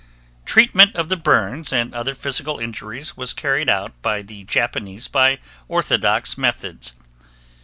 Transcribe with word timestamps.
Treatment 0.45 0.95
of 0.95 1.09
the 1.09 1.15
burns 1.15 1.71
and 1.71 1.93
other 1.93 2.15
physical 2.15 2.57
injuries 2.57 3.15
was 3.15 3.33
carried 3.33 3.69
out 3.69 3.93
by 4.01 4.23
the 4.23 4.43
Japanese 4.45 5.07
by 5.07 5.37
orthodox 5.69 6.39
methods. 6.39 6.95